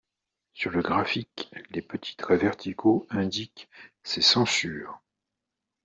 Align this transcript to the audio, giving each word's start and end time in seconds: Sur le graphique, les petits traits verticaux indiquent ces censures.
Sur 0.53 0.71
le 0.71 0.81
graphique, 0.81 1.51
les 1.69 1.83
petits 1.83 2.15
traits 2.15 2.41
verticaux 2.41 3.05
indiquent 3.11 3.69
ces 4.01 4.21
censures. 4.23 4.99